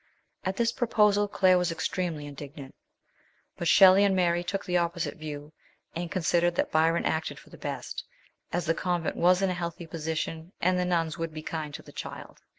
[0.43, 2.73] At this proposal Claire was extremely indignant;
[3.55, 5.53] but Shelley and Mary took the opposite view,
[5.95, 8.03] and considered that Byron acted for the best,
[8.51, 11.83] as the convent was in a healthy position, and the nuns would be kind to
[11.83, 12.39] the child.